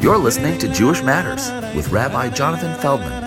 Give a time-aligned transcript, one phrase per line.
[0.00, 3.20] You're listening to Jewish Matters with Rabbi Jonathan Feldman.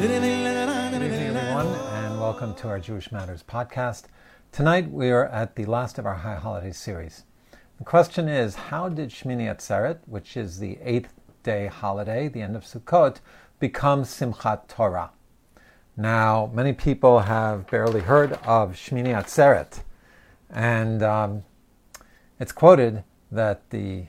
[0.00, 4.04] Good evening, everyone, and welcome to our Jewish Matters podcast.
[4.52, 7.24] Tonight we are at the last of our High Holidays series.
[7.78, 12.54] The question is How did Shmini Atzeret, which is the eighth day holiday, the end
[12.54, 13.16] of Sukkot,
[13.58, 15.10] become Simchat Torah?
[15.96, 19.82] Now, many people have barely heard of Shmini Atzeret,
[20.50, 21.42] and um,
[22.38, 23.02] it's quoted
[23.32, 24.06] that the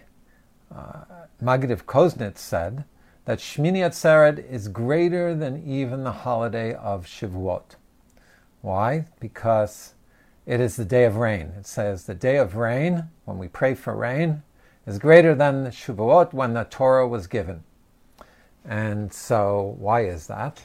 [0.74, 1.06] uh,
[1.40, 2.84] Maggid of Koznitz said
[3.26, 7.76] that Shmini Atzeret is greater than even the holiday of Shavuot.
[8.62, 9.06] Why?
[9.20, 9.94] Because
[10.46, 11.54] it is the day of rain.
[11.60, 14.44] It says the day of rain, when we pray for rain,
[14.88, 17.64] is greater than the Shavuot when the Torah was given.
[18.66, 20.62] And so, why is that?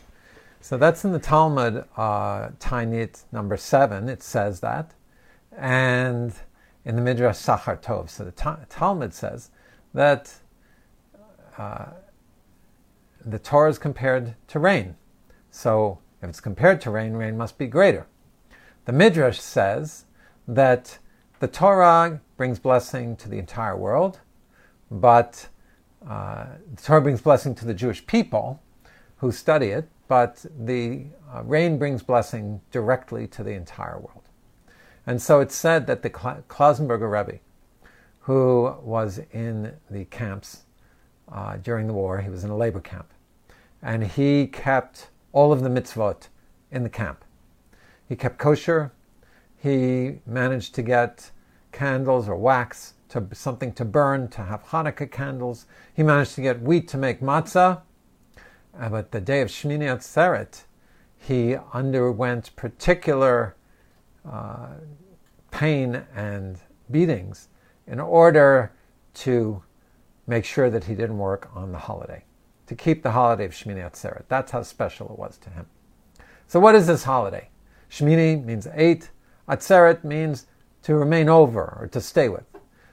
[0.61, 4.09] So that's in the Talmud, uh, Taanit number seven.
[4.09, 4.95] It says that,
[5.57, 6.33] and
[6.85, 8.09] in the Midrash Shocher Tov.
[8.09, 9.51] So the ta- Talmud says
[9.93, 10.33] that
[11.59, 11.87] uh,
[13.25, 14.97] the Torah is compared to rain.
[15.51, 18.07] So if it's compared to rain, rain must be greater.
[18.85, 20.07] The Midrash says
[20.49, 20.99] that
[21.41, 24.21] the Torah brings blessing to the entire world,
[24.91, 25.49] but
[26.09, 28.61] uh, the Torah brings blessing to the Jewish people
[29.17, 34.29] who study it, but the uh, rain brings blessing directly to the entire world.
[35.07, 37.41] And so it's said that the Klausenberger Rebbe,
[38.21, 40.65] who was in the camps
[41.33, 43.11] uh, during the war, he was in a labor camp,
[43.83, 46.29] and he kept all of the mitzvot
[46.71, 47.25] in the camp.
[48.09, 48.93] He kept kosher.
[49.57, 51.31] He managed to get
[51.71, 55.67] candles or wax to something to burn to have Hanukkah candles.
[55.95, 57.83] He managed to get wheat to make matzah.
[58.79, 60.63] Uh, but the day of Shmini Atzeret,
[61.17, 63.55] he underwent particular
[64.31, 64.69] uh,
[65.51, 66.59] pain and
[66.91, 67.49] beatings
[67.87, 68.73] in order
[69.15, 69.63] to
[70.27, 72.25] make sure that he didn't work on the holiday,
[72.67, 74.25] to keep the holiday of Shmini Atzeret.
[74.29, 75.67] That's how special it was to him.
[76.47, 77.49] So, what is this holiday?
[77.91, 79.11] Shmini means eight,
[79.49, 80.47] Atzeret means
[80.83, 82.45] to remain over or to stay with.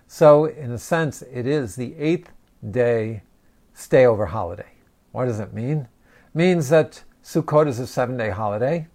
[0.07, 2.31] So, in a sense, it is the eighth
[2.71, 3.23] day
[3.73, 4.71] stay over holiday.
[5.11, 5.87] What does it mean?
[6.27, 8.87] It means that Sukkot is a seven day holiday.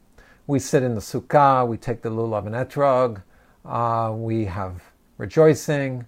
[0.46, 3.22] We sit in the sukkah, we take the lulav and etrog,
[3.64, 4.82] uh, we have
[5.16, 6.04] rejoicing.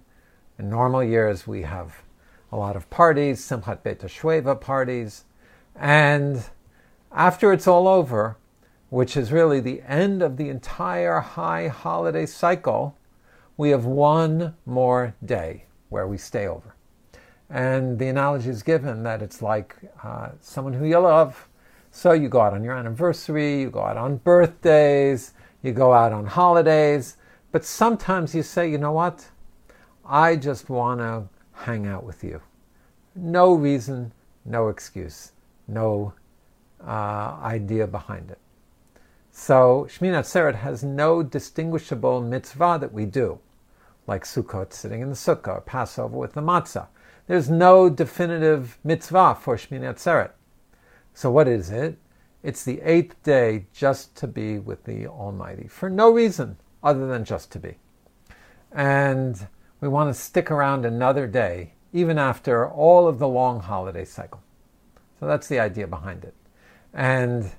[0.59, 2.03] In normal years, we have
[2.51, 5.25] a lot of parties, Simchat Beit HaShoeva parties.
[5.75, 6.43] And
[7.11, 8.37] after it's all over,
[8.89, 12.97] which is really the end of the entire high holiday cycle,
[13.57, 16.75] we have one more day where we stay over.
[17.49, 21.49] And the analogy is given that it's like uh, someone who you love.
[21.91, 26.13] So you go out on your anniversary, you go out on birthdays, you go out
[26.13, 27.17] on holidays,
[27.51, 29.27] but sometimes you say, you know what?
[30.05, 32.41] I just want to hang out with you.
[33.15, 34.11] No reason,
[34.45, 35.31] no excuse,
[35.67, 36.13] no
[36.85, 38.39] uh, idea behind it.
[39.31, 43.39] So Shmini Atzeret has no distinguishable mitzvah that we do,
[44.07, 46.87] like Sukkot, sitting in the sukkah, or Passover with the matzah.
[47.27, 50.31] There's no definitive mitzvah for Shmini Atzeret.
[51.13, 51.97] So what is it?
[52.43, 57.25] It's the eighth day just to be with the Almighty for no reason other than
[57.25, 57.77] just to be.
[58.71, 59.47] And
[59.79, 64.41] we want to stick around another day, even after all of the long holiday cycle.
[65.19, 66.33] So that's the idea behind it.
[66.93, 67.51] And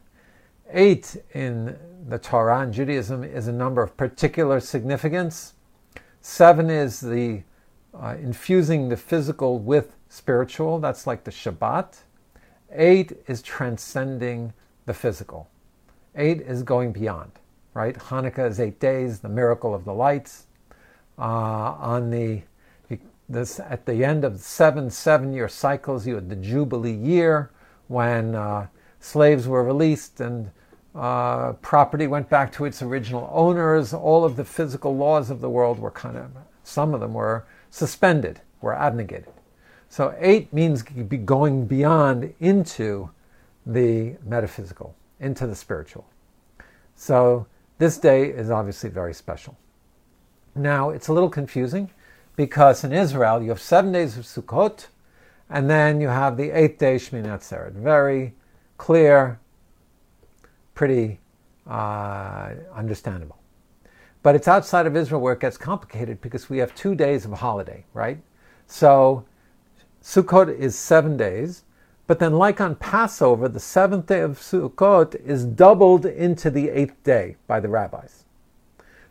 [0.71, 1.77] eight in
[2.09, 5.55] the Torah and Judaism is a number of particular significance.
[6.21, 7.43] Seven is the
[7.95, 11.99] uh, infusing the physical with spiritual, that's like the Shabbat.
[12.73, 14.53] Eight is transcending
[14.87, 15.49] the physical.
[16.15, 17.33] Eight is going beyond,
[17.75, 17.97] right?
[17.97, 20.48] Hanukkah is eight days, the miracle of the lights
[21.19, 22.43] uh, on the
[23.29, 26.07] this at the end of seven seven-year cycles.
[26.07, 27.51] You had the Jubilee year
[27.89, 28.69] when uh,
[29.01, 30.51] slaves were released and
[30.95, 33.93] uh, property went back to its original owners.
[33.93, 36.31] All of the physical laws of the world were kind of
[36.63, 39.33] some of them were suspended, were abnegated.
[39.91, 43.11] So eight means going beyond into
[43.65, 46.07] the metaphysical, into the spiritual.
[46.95, 47.47] So
[47.79, 49.57] this day is obviously very special.
[50.59, 51.91] Now, it's a little confusing
[52.37, 54.87] because in Israel you have seven days of Sukkot
[55.49, 57.73] and then you have the eighth day Shmini Atzeret.
[57.73, 58.35] Very
[58.77, 59.39] clear,
[60.75, 61.21] pretty
[61.67, 63.39] uh, understandable.
[64.23, 67.33] But it's outside of Israel where it gets complicated because we have two days of
[67.33, 68.21] holiday, right?
[68.67, 69.25] So
[70.03, 71.65] Sukkot is seven days,
[72.07, 77.03] but then, like on Passover, the seventh day of Sukkot is doubled into the eighth
[77.05, 78.25] day by the rabbis.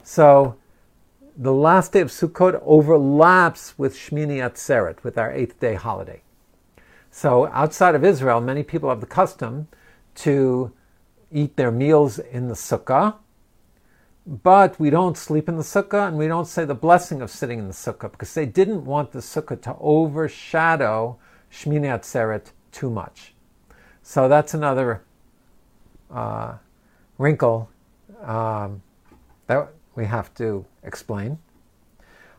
[0.04, 0.56] So
[1.38, 6.24] the last day of Sukkot overlaps with Shmini Atzeret, with our eighth day holiday.
[7.12, 9.68] So outside of Israel, many people have the custom
[10.16, 10.74] to
[11.32, 13.16] eat their meals in the sukkah,
[14.26, 17.60] but we don't sleep in the sukkah and we don't say the blessing of sitting
[17.60, 21.18] in the sukkah because they didn't want the sukkah to overshadow
[21.52, 23.36] Shmini Atzeret too much.
[24.02, 25.04] So that's another
[26.12, 26.56] uh,
[27.18, 27.70] wrinkle
[28.24, 28.82] um,
[29.46, 31.40] that we have to explain.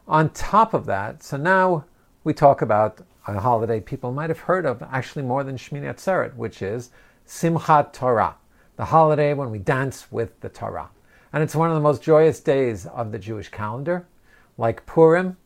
[0.07, 1.85] On top of that, so now
[2.25, 6.35] we talk about a holiday people might have heard of actually more than Shmini Atzeret,
[6.37, 6.91] which is
[7.27, 8.37] Simchat Torah,
[8.77, 10.89] the holiday when we dance with the Torah.
[11.33, 14.07] And it's one of the most joyous days of the Jewish calendar,
[14.57, 15.37] like Purim,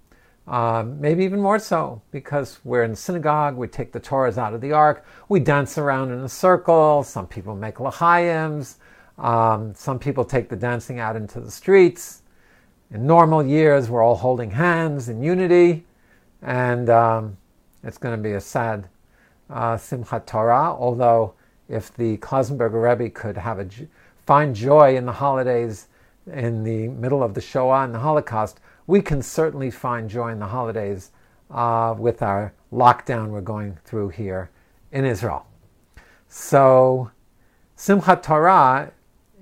[0.46, 4.60] um, maybe even more so, because we're in synagogue, we take the Torahs out of
[4.60, 8.64] the ark, we dance around in a circle, some people make l'chaim,
[9.22, 12.22] um, some people take the dancing out into the streets.
[12.90, 15.84] In normal years, we're all holding hands in unity,
[16.42, 17.36] and um,
[17.84, 18.88] it's going to be a sad
[19.48, 21.34] uh, Simchat Torah, although
[21.68, 23.68] if the Klausenberger Rebbe could have a
[24.26, 25.86] find joy in the holidays
[26.32, 30.38] in the middle of the Shoah and the Holocaust, we can certainly find joy in
[30.38, 31.12] the holidays
[31.50, 34.50] uh, with our lockdown we're going through here
[34.90, 35.46] in Israel.
[36.28, 37.10] So,
[37.76, 38.92] Simchat Torah,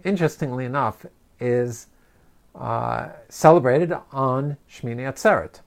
[0.04, 1.06] interestingly enough,
[1.38, 1.86] is
[2.54, 5.60] uh, celebrated on Shmini Atzeret.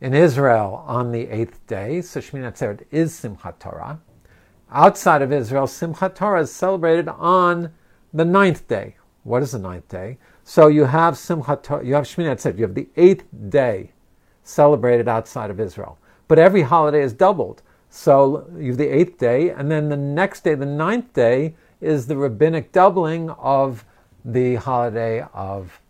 [0.00, 4.00] In Israel, on the eighth day, so Shmini Atzeret is Simchat Torah.
[4.70, 7.72] Outside of Israel, Simchat Torah is celebrated on
[8.12, 8.96] the ninth day.
[9.22, 10.18] What is the ninth day?
[10.44, 13.92] So you have Simchat Torah, you have Shmini Atzeret, you have the eighth day
[14.42, 15.98] celebrated outside of Israel.
[16.26, 17.62] But every holiday is doubled.
[17.90, 22.06] So you have the eighth day, and then the next day, the ninth day, is
[22.06, 23.84] the rabbinic doubling of
[24.24, 25.80] the holiday of,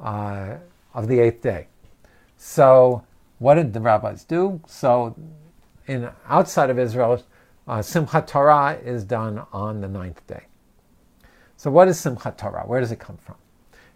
[0.00, 0.56] uh,
[0.92, 1.68] of the eighth day.
[2.36, 3.04] So
[3.38, 4.60] what did the rabbis do?
[4.66, 5.16] So
[5.86, 7.22] in outside of Israel,
[7.68, 10.44] uh, Simchat Torah is done on the ninth day.
[11.56, 12.64] So what is Simchat Torah?
[12.66, 13.36] Where does it come from?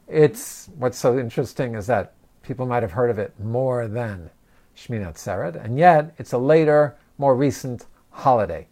[0.08, 4.30] It's what's so interesting is that people might have heard of it more than
[4.76, 8.66] Shmini Atzeret, and yet it's a later, more recent holiday.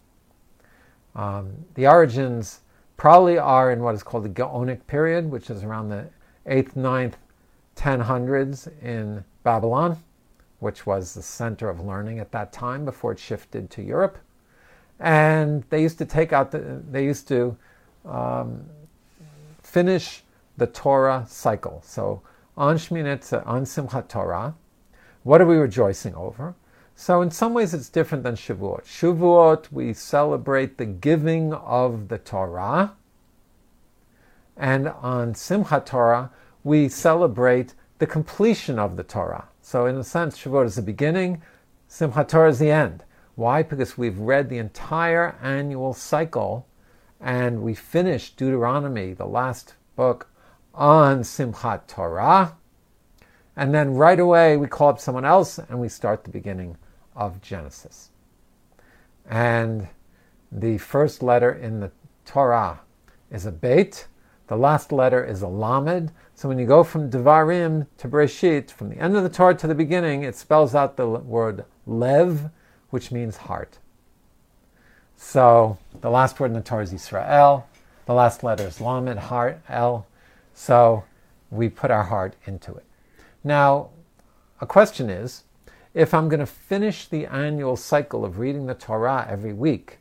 [1.15, 2.61] Um, the origins
[2.99, 6.09] probably are in what is called the Gaonic period, which is around the
[6.45, 7.13] 8th, 9th,
[7.77, 9.97] 1000s in Babylon,
[10.59, 14.17] which was the center of learning at that time before it shifted to Europe.
[14.99, 17.55] And they used to take out the, they used to
[18.05, 18.65] um,
[19.63, 20.23] finish
[20.57, 21.81] the Torah cycle.
[21.85, 22.21] So
[22.57, 24.55] on Shmini on Simchat Torah,
[25.23, 26.53] what are we rejoicing over?
[27.01, 28.83] So in some ways it's different than Shavuot.
[28.83, 32.91] Shavuot, we celebrate the giving of the Torah.
[34.57, 36.29] And on Simchat Torah,
[36.65, 39.47] we celebrate the completion of the Torah.
[39.61, 41.41] So in a sense, Shavuot is the beginning,
[41.89, 43.05] Simchat Torah is the end.
[43.35, 43.63] Why?
[43.63, 46.67] Because we've read the entire annual cycle
[47.21, 50.27] and we finished Deuteronomy, the last book,
[50.73, 52.57] on Simchat Torah.
[53.55, 56.75] And then right away we call up someone else and we start the beginning
[57.19, 58.09] of Genesis.
[59.29, 59.89] And
[60.51, 61.91] the first letter in the
[62.25, 62.79] Torah
[63.29, 64.07] is a Beit,
[64.47, 66.11] the last letter is a Lamed.
[66.33, 69.67] So when you go from Devarim to Bereshit, from the end of the Torah to
[69.67, 72.49] the beginning, it spells out the word Lev,
[72.89, 73.77] which means heart.
[75.15, 77.67] So the last word in the Torah is Israel.
[78.07, 80.07] The last letter is Lamed, heart, El.
[80.55, 81.03] So
[81.51, 82.85] we put our heart into it.
[83.43, 83.89] Now,
[84.59, 85.43] a question is
[85.93, 89.99] if I'm going to finish the annual cycle of reading the Torah every week,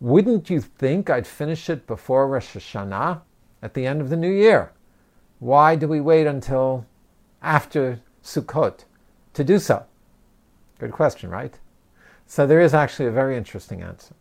[0.00, 3.22] wouldn't you think I'd finish it before Rosh Hashanah
[3.62, 4.72] at the end of the new year?
[5.38, 6.86] Why do we wait until
[7.42, 8.84] after Sukkot
[9.34, 9.84] to do so?
[10.78, 11.58] Good question, right?
[12.26, 14.14] So there is actually a very interesting answer.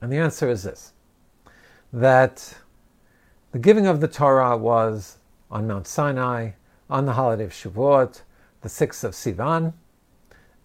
[0.00, 0.92] And the answer is this
[1.92, 2.56] that
[3.52, 5.18] the giving of the Torah was
[5.50, 6.52] on Mount Sinai
[6.88, 8.22] on the holiday of Shavuot,
[8.62, 9.72] the 6th of Sivan,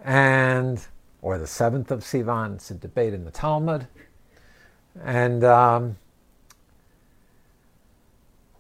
[0.04, 0.86] and
[1.25, 2.56] or the 7th of Sivan.
[2.56, 3.88] It's a debate in the Talmud.
[5.04, 5.98] And um,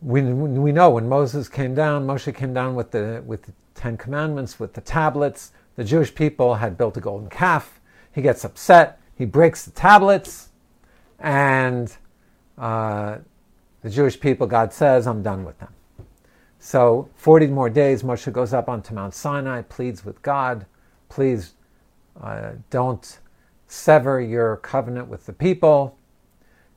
[0.01, 3.97] we, we know when Moses came down, Moshe came down with the, with the Ten
[3.97, 5.51] Commandments, with the tablets.
[5.75, 7.79] The Jewish people had built a golden calf.
[8.11, 8.99] He gets upset.
[9.15, 10.49] He breaks the tablets.
[11.19, 11.95] And
[12.57, 13.17] uh,
[13.83, 15.74] the Jewish people, God says, I'm done with them.
[16.65, 20.65] So 40 more days, Moshe goes up onto Mount Sinai, pleads with God,
[21.09, 21.53] please
[22.19, 23.19] uh, don't
[23.67, 25.95] sever your covenant with the people.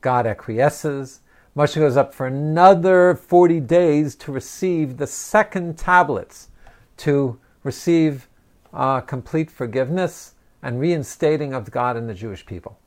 [0.02, 1.20] God acquiesces.
[1.56, 6.50] Moshe goes up for another 40 days to receive the second tablets,
[6.98, 8.28] to receive
[8.74, 12.78] uh, complete forgiveness and reinstating of God and the Jewish people.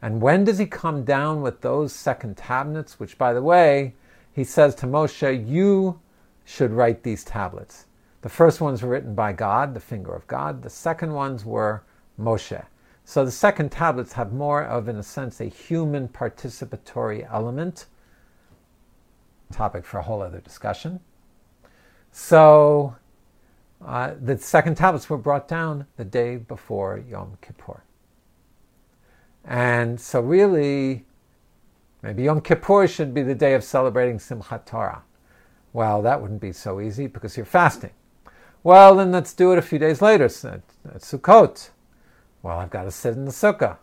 [0.00, 3.94] And when does he come down with those second tablets, which, by the way,
[4.32, 6.00] he says to Moshe, You
[6.44, 7.86] should write these tablets.
[8.22, 10.62] The first ones were written by God, the finger of God.
[10.62, 11.82] The second ones were
[12.18, 12.64] Moshe.
[13.04, 17.86] So the second tablets have more of, in a sense, a human participatory element.
[19.52, 21.00] Topic for a whole other discussion.
[22.12, 22.96] So
[23.84, 27.82] uh, the second tablets were brought down the day before Yom Kippur.
[29.44, 31.04] And so, really,
[32.02, 35.02] maybe Yom Kippur should be the day of celebrating Simchat Torah.
[35.74, 37.90] Well, that wouldn't be so easy because you're fasting.
[38.62, 41.70] Well, then let's do it a few days later at, at Sukkot.
[42.42, 43.78] Well, I've got to sit in the sukkah.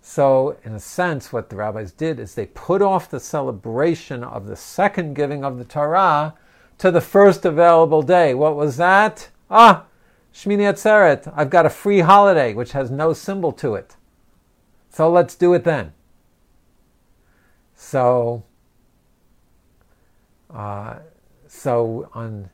[0.00, 4.46] So, in a sense, what the rabbis did is they put off the celebration of
[4.46, 6.34] the second giving of the Torah
[6.78, 8.32] to the first available day.
[8.32, 9.28] What was that?
[9.50, 9.84] Ah,
[10.32, 11.32] Shmini Atzeret.
[11.36, 13.96] I've got a free holiday which has no symbol to it.
[14.90, 15.92] So let's do it then.
[17.74, 18.44] So,
[20.54, 20.98] uh,
[21.48, 22.48] so on,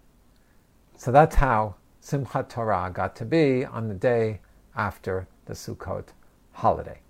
[0.96, 4.40] so that's how Simchat Torah got to be on the day
[4.74, 6.06] after the Sukkot
[6.52, 7.00] holiday.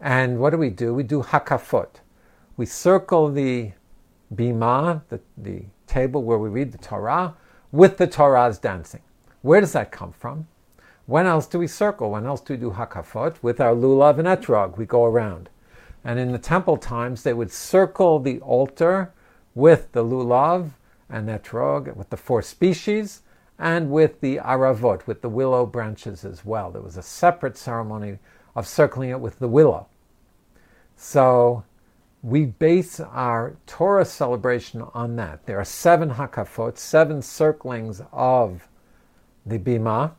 [0.00, 0.94] And what do we do?
[0.94, 1.96] We do hakafot.
[2.56, 3.72] We circle the
[4.34, 7.34] bima, the, the table where we read the Torah,
[7.72, 9.02] with the Torah's dancing.
[9.42, 10.46] Where does that come from?
[11.06, 12.10] When else do we circle?
[12.10, 13.36] When else do we do hakafot?
[13.42, 15.48] With our lulav and etrog, we go around.
[16.04, 19.12] And in the temple times, they would circle the altar
[19.56, 20.70] with the lulav
[21.08, 23.22] and etrog, with the four species,
[23.58, 26.70] and with the aravot, with the willow branches as well.
[26.70, 28.18] There was a separate ceremony
[28.54, 29.88] of circling it with the willow.
[30.94, 31.64] So
[32.22, 35.46] we base our Torah celebration on that.
[35.46, 38.68] There are seven hakafot, seven circlings of
[39.46, 40.12] the bima.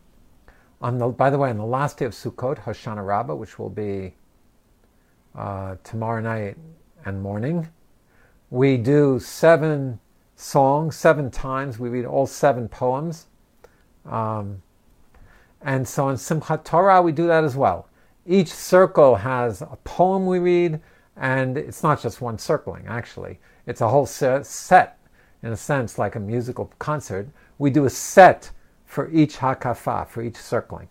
[0.82, 3.70] On the, by the way, on the last day of Sukkot, Hoshana Rabbah, which will
[3.70, 4.16] be
[5.36, 6.58] uh, tomorrow night
[7.06, 7.68] and morning,
[8.50, 10.00] we do seven
[10.36, 11.80] songs, seven times.
[11.80, 13.28] We read all seven poems.
[14.06, 14.62] Um,
[15.62, 17.90] and so in Simchat Torah, we do that as well.
[18.26, 20.80] Each circle has a poem we read,
[21.16, 23.40] and it's not just one circling, actually.
[23.66, 25.00] It's a whole set,
[25.44, 27.28] in a sense, like a musical concert.
[27.58, 28.52] We do a set
[28.86, 30.88] for each hakafa, for each circling.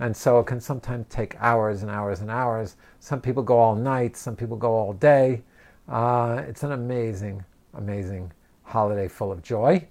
[0.00, 2.76] And so it can sometimes take hours and hours and hours.
[3.00, 5.42] Some people go all night, some people go all day.
[5.88, 8.30] Uh, it's an amazing, amazing
[8.62, 9.86] holiday full of joy.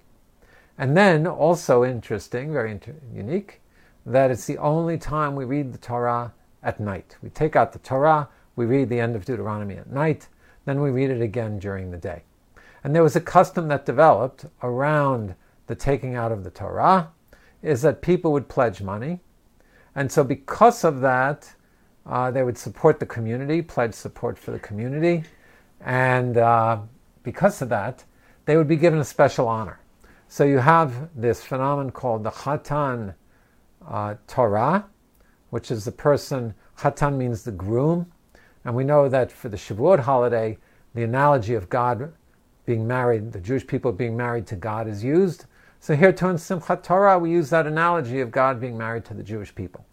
[0.78, 3.60] And then, also interesting, very inter- unique,
[4.06, 7.16] that it's the only time we read the Torah at night.
[7.20, 10.28] We take out the Torah, we read the end of Deuteronomy at night,
[10.66, 12.22] then we read it again during the day.
[12.84, 15.34] And there was a custom that developed around
[15.66, 17.10] the taking out of the Torah,
[17.60, 19.18] is that people would pledge money.
[19.96, 21.52] And so, because of that,
[22.06, 25.24] uh, they would support the community, pledge support for the community.
[25.80, 26.80] And uh,
[27.22, 28.04] because of that,
[28.44, 29.80] they would be given a special honor.
[30.28, 33.14] So, you have this phenomenon called the Chatan
[33.86, 34.86] uh, Torah,
[35.50, 38.12] which is the person, Chatan means the groom,
[38.64, 40.58] and we know that for the Shavuot holiday,
[40.94, 42.12] the analogy of God
[42.66, 45.46] being married, the Jewish people being married to God is used.
[45.80, 49.14] So here too in Simchat Torah, we use that analogy of God being married to
[49.14, 49.86] the Jewish people.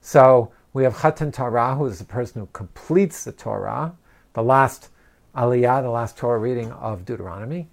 [0.00, 3.94] So we have Chatan Torah, who is the person who completes the Torah,
[4.32, 4.88] the last
[5.34, 7.68] Aliyah, the last Torah reading of Deuteronomy.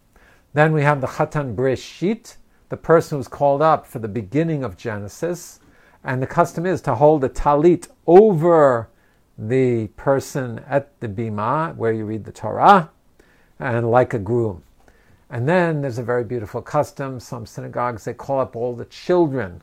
[0.53, 2.37] Then we have the Chatan Breshit,
[2.69, 5.59] the person who's called up for the beginning of Genesis.
[6.03, 8.89] And the custom is to hold a talit over
[9.37, 12.89] the person at the bima where you read the Torah,
[13.59, 14.63] and like a groom.
[15.29, 17.19] And then there's a very beautiful custom.
[17.19, 19.61] Some synagogues they call up all the children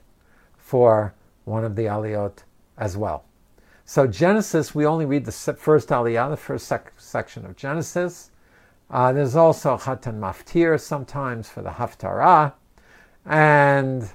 [0.56, 2.38] for one of the aliyot
[2.76, 3.24] as well.
[3.86, 8.30] So Genesis, we only read the first aliyah, the first sec- section of Genesis.
[8.90, 12.54] Uh, there's also Chatan Maftir sometimes for the Haftarah,
[13.26, 14.08] and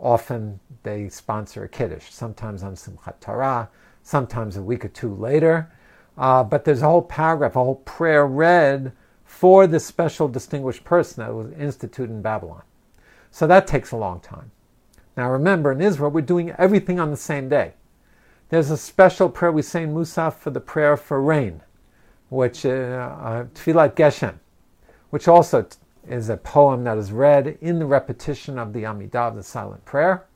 [0.00, 3.68] often they sponsor a Kiddush, sometimes on Simchat Torah,
[4.02, 5.70] sometimes a week or two later.
[6.18, 8.92] Uh, but there's a whole paragraph, a whole prayer read
[9.24, 12.62] for this special distinguished person that was instituted in Babylon.
[13.30, 14.50] So that takes a long time.
[15.16, 17.74] Now remember, in Israel, we're doing everything on the same day.
[18.50, 21.62] There's a special prayer we say in Musaf for the prayer for rain,
[22.28, 24.34] which uh, uh, Tfilat Geshem,
[25.10, 25.66] which also
[26.06, 30.26] is a poem that is read in the repetition of the Amidah, the silent prayer.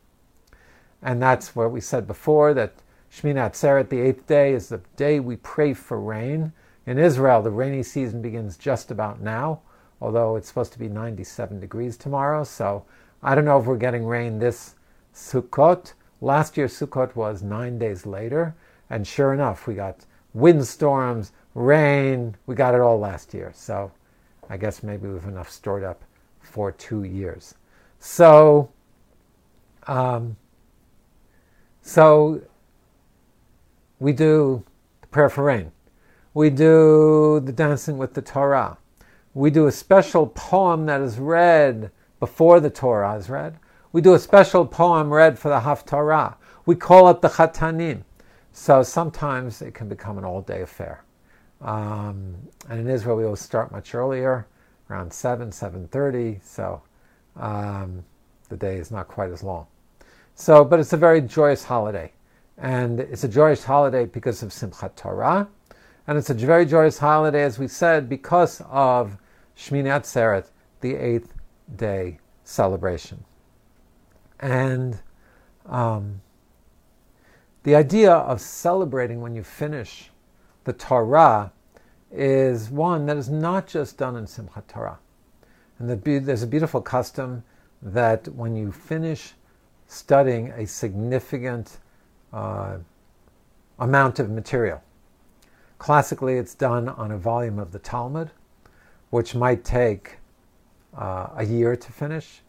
[1.02, 2.72] And that's where we said before that
[3.12, 6.52] Shmini Atzeret, the eighth day, is the day we pray for rain.
[6.86, 9.60] In Israel, the rainy season begins just about now,
[10.00, 12.42] although it's supposed to be 97 degrees tomorrow.
[12.44, 12.84] So
[13.22, 14.74] I don't know if we're getting rain this
[15.14, 18.54] Sukkot Last year, Sukkot was nine days later,
[18.90, 22.36] and sure enough, we got windstorms, rain.
[22.46, 23.52] We got it all last year.
[23.54, 23.92] So
[24.48, 26.02] I guess maybe we've enough stored up
[26.40, 27.54] for two years.
[27.98, 28.70] So,
[29.86, 30.36] um,
[31.82, 32.42] so
[33.98, 34.64] we do
[35.00, 35.72] the prayer for rain.
[36.34, 38.78] We do the dancing with the Torah.
[39.34, 43.58] We do a special poem that is read before the Torah is read.
[43.90, 46.34] We do a special poem read for the Haftarah.
[46.66, 48.02] We call it the Chatanim.
[48.52, 51.04] So sometimes it can become an all day affair.
[51.62, 52.34] Um,
[52.68, 54.46] and in Israel, we always start much earlier,
[54.90, 56.44] around 7, 7.30.
[56.44, 56.82] So
[57.36, 58.04] um,
[58.50, 59.66] the day is not quite as long.
[60.34, 62.12] So, but it's a very joyous holiday.
[62.58, 65.48] And it's a joyous holiday because of Simchat Torah.
[66.06, 69.16] And it's a very joyous holiday, as we said, because of
[69.56, 71.32] Shmini Atzeret, the eighth
[71.76, 73.24] day celebration.
[74.40, 74.98] And
[75.66, 76.20] um,
[77.62, 80.10] the idea of celebrating when you finish
[80.64, 81.52] the Torah
[82.10, 84.98] is one that is not just done in Simchat Torah.
[85.78, 87.44] And there's a beautiful custom
[87.82, 89.34] that when you finish
[89.86, 91.78] studying a significant
[92.32, 92.78] uh,
[93.78, 94.82] amount of material,
[95.78, 98.30] classically it's done on a volume of the Talmud,
[99.10, 100.18] which might take
[100.96, 102.40] uh, a year to finish.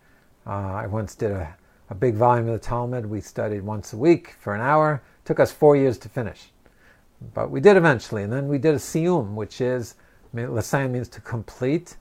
[0.48, 1.56] Uh, I once did a
[1.90, 3.06] a big volume of the Talmud.
[3.06, 5.02] We studied once a week for an hour.
[5.24, 6.52] It took us four years to finish.
[7.34, 8.24] But we did eventually.
[8.24, 9.96] And then we did a siyum, which is,
[10.34, 11.98] Lesayem means to complete.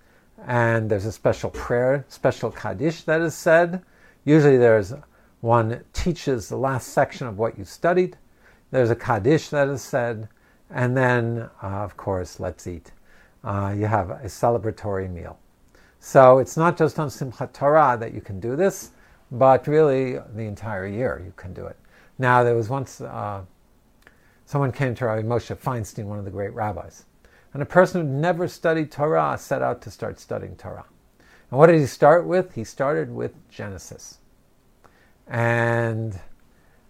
[0.46, 3.82] And there's a special prayer, special kaddish that is said.
[4.24, 4.92] Usually there's
[5.40, 8.16] one teaches the last section of what you studied.
[8.70, 10.28] There's a kaddish that is said.
[10.70, 12.92] And then, uh, of course, let's eat.
[13.42, 15.38] Uh, you have a celebratory meal.
[15.98, 18.90] So it's not just on Simchat Torah that you can do this
[19.30, 21.76] but really the entire year you can do it.
[22.18, 23.42] Now, there was once uh,
[24.44, 27.04] someone came to Rabbi Moshe Feinstein, one of the great rabbis,
[27.52, 30.86] and a person who never studied Torah set out to start studying Torah.
[31.50, 32.54] And what did he start with?
[32.54, 34.18] He started with Genesis,
[35.26, 36.18] and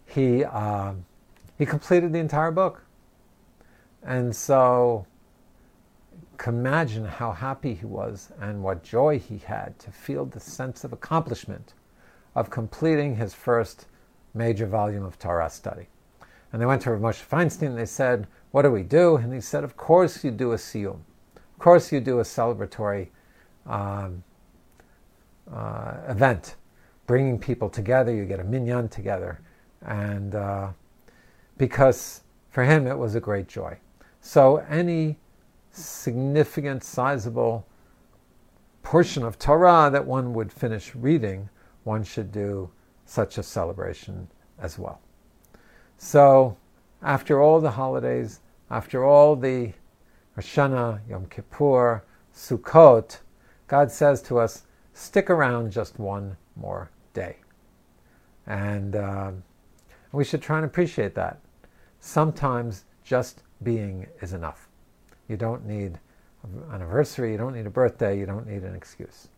[0.06, 0.94] he uh,
[1.58, 2.82] he completed the entire book.
[4.02, 5.06] And so,
[6.46, 10.92] imagine how happy he was and what joy he had to feel the sense of
[10.92, 11.74] accomplishment
[12.38, 13.86] of completing his first
[14.32, 15.88] major volume of Torah study.
[16.52, 19.16] And they went to Rav Moshe Feinstein and they said, What do we do?
[19.16, 21.00] And he said, Of course you do a siyum.
[21.36, 23.08] Of course you do a celebratory
[23.66, 24.22] um,
[25.52, 26.54] uh, event,
[27.08, 28.14] bringing people together.
[28.14, 29.40] You get a minyan together.
[29.82, 30.68] And uh,
[31.56, 33.76] because for him it was a great joy.
[34.20, 35.18] So any
[35.72, 37.66] significant, sizable
[38.84, 41.48] portion of Torah that one would finish reading
[41.88, 42.70] one should do
[43.06, 45.00] such a celebration as well.
[45.96, 46.56] So,
[47.02, 49.72] after all the holidays, after all the
[50.36, 53.20] Hashanah, Yom Kippur, Sukkot,
[53.66, 57.36] God says to us, stick around just one more day.
[58.46, 59.32] And uh,
[60.12, 61.40] we should try and appreciate that.
[62.00, 64.68] Sometimes just being is enough.
[65.26, 65.98] You don't need
[66.42, 69.28] an anniversary, you don't need a birthday, you don't need an excuse.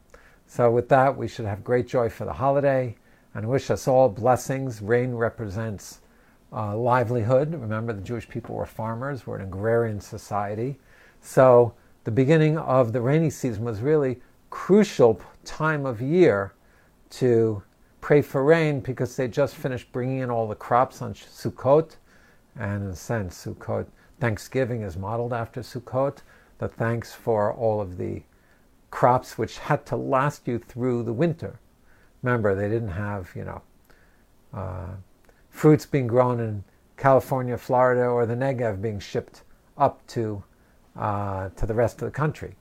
[0.50, 2.96] So, with that, we should have great joy for the holiday
[3.34, 4.82] and wish us all blessings.
[4.82, 6.00] Rain represents
[6.52, 7.52] uh, livelihood.
[7.52, 10.76] Remember, the Jewish people were farmers, we're an agrarian society.
[11.20, 16.52] So, the beginning of the rainy season was really crucial time of year
[17.10, 17.62] to
[18.00, 21.94] pray for rain because they just finished bringing in all the crops on Sukkot.
[22.56, 23.86] And in a sense, Sukkot,
[24.18, 26.22] Thanksgiving is modeled after Sukkot.
[26.58, 28.24] The thanks for all of the
[28.90, 31.58] crops which had to last you through the winter.
[32.22, 33.62] Remember, they didn't have, you know,
[34.52, 34.88] uh,
[35.48, 36.64] fruits being grown in
[36.96, 39.42] California, Florida, or the Negev being shipped
[39.78, 40.42] up to
[40.96, 42.56] uh, to the rest of the country.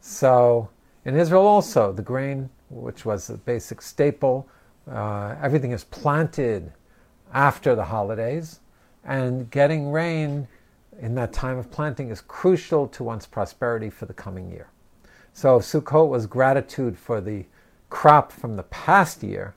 [0.00, 0.70] So
[1.04, 4.48] in Israel also, the grain, which was a basic staple,
[4.90, 6.72] uh, everything is planted
[7.34, 8.60] after the holidays,
[9.04, 10.48] and getting rain
[11.00, 14.68] in that time of planting is crucial to one's prosperity for the coming year.
[15.38, 17.44] So Sukkot was gratitude for the
[17.90, 19.54] crop from the past year.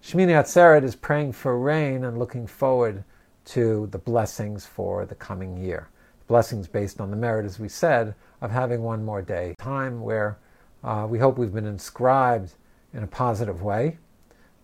[0.00, 3.02] Shmini Atzeret is praying for rain and looking forward
[3.46, 5.88] to the blessings for the coming year.
[6.28, 9.56] Blessings based on the merit, as we said, of having one more day.
[9.58, 10.38] Time where
[10.84, 12.54] uh, we hope we've been inscribed
[12.94, 13.98] in a positive way.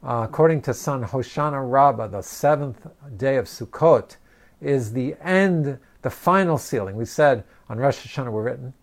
[0.00, 4.14] Uh, according to Son Hoshana Rabbah, the seventh day of Sukkot
[4.60, 6.94] is the end, the final sealing.
[6.94, 8.74] We said on Rosh Hashanah we're written.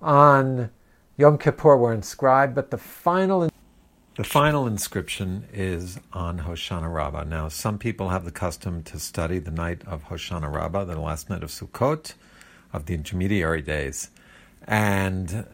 [0.00, 0.70] On
[1.18, 3.50] Yom Kippur were inscribed, but the final
[4.16, 7.24] The final inscription is on Hoshana Rabbah.
[7.24, 11.28] Now, some people have the custom to study the night of Hoshana Rabbah, the last
[11.28, 12.14] night of Sukkot,
[12.72, 14.10] of the intermediary days.
[14.66, 15.46] And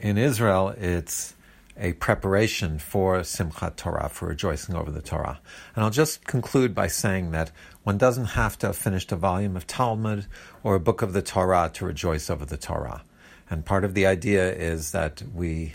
[0.00, 1.34] in Israel, it's
[1.76, 5.40] a preparation for Simchat Torah, for rejoicing over the Torah.
[5.74, 7.50] And I'll just conclude by saying that
[7.82, 10.26] one doesn't have to have finished a volume of Talmud
[10.62, 13.02] or a book of the Torah to rejoice over the Torah.
[13.50, 15.74] And part of the idea is that we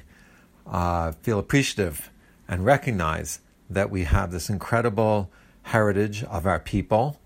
[0.68, 2.12] uh, feel appreciative
[2.48, 5.30] and recognize that we have this incredible
[5.64, 7.20] heritage of our people,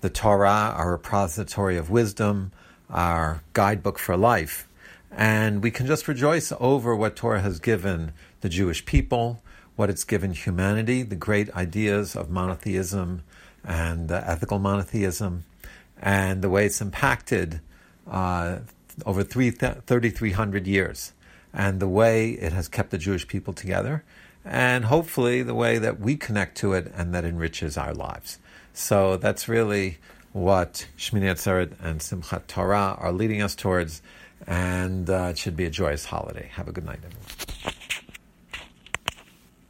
[0.00, 2.52] the Torah, our repository of wisdom,
[2.90, 4.68] our guidebook for life.
[5.10, 9.42] And we can just rejoice over what Torah has given the Jewish people,
[9.76, 13.22] what it's given humanity, the great ideas of monotheism
[13.64, 15.44] and uh, ethical monotheism,
[16.00, 17.60] and the way it's impacted
[18.10, 18.58] uh,
[19.06, 21.12] over 3,300 years
[21.54, 24.02] and the way it has kept the Jewish people together,
[24.44, 28.38] and hopefully the way that we connect to it and that enriches our lives.
[28.72, 29.98] So that's really
[30.32, 34.02] what Shmini Atzeret and Simchat Torah are leading us towards,
[34.48, 36.50] and uh, it should be a joyous holiday.
[36.54, 37.74] Have a good night, everyone.